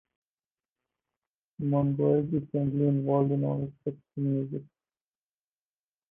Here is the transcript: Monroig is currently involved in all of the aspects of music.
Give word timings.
Monroig 1.61 2.33
is 2.33 2.49
currently 2.51 2.87
involved 2.87 3.31
in 3.33 3.43
all 3.43 3.65
of 3.65 3.69
the 3.85 3.91
aspects 3.91 4.03
of 4.17 4.23
music. 4.23 4.63